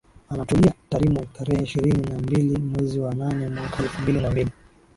[0.29, 4.51] Anatolia Tarimo tarehe ishirini na mbili mwezi wa nane mwaka elfu mbili na mbili